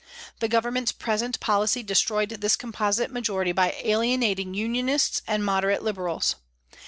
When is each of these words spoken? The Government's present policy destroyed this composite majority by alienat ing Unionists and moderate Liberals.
The 0.39 0.47
Government's 0.47 0.91
present 0.91 1.39
policy 1.39 1.83
destroyed 1.83 2.29
this 2.29 2.55
composite 2.55 3.11
majority 3.11 3.51
by 3.51 3.79
alienat 3.85 4.39
ing 4.39 4.55
Unionists 4.55 5.21
and 5.27 5.45
moderate 5.45 5.83
Liberals. 5.83 6.37